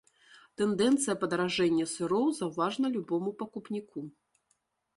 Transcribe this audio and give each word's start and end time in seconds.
Тэндэнцыя 0.61 1.15
падаражэння 1.23 1.85
сыроў 1.95 2.25
заўважна 2.39 2.85
любому 2.99 3.29
пакупніку. 3.43 3.99